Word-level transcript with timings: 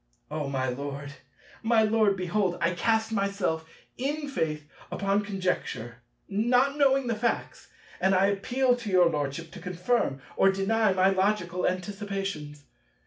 O, 0.31 0.49
my 0.49 0.67
Lord, 0.67 1.11
my 1.61 1.83
Lord, 1.83 2.17
behold, 2.17 2.57
I 2.59 2.71
cast 2.73 3.11
myself 3.11 3.69
in 3.99 4.27
faith 4.29 4.67
upon 4.91 5.23
conjecture, 5.23 5.97
not 6.27 6.75
knowing 6.75 7.05
the 7.05 7.13
facts; 7.13 7.67
and 7.99 8.15
I 8.15 8.25
appeal 8.25 8.75
to 8.77 8.89
your 8.89 9.11
Lordship 9.11 9.51
to 9.51 9.59
confirm 9.59 10.19
or 10.37 10.51
deny 10.51 10.91
my 10.91 11.11
logical 11.11 11.67
anticipations. 11.67 12.63